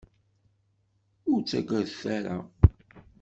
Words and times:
Ur 1.31 1.39
ttagadet 1.41 2.01
ara! 2.17 2.37